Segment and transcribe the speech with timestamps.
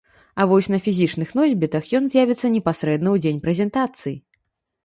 [0.39, 4.17] А вось на фізічных носьбітах ён з'явіцца непасрэдна ў дзень прэзентацыі.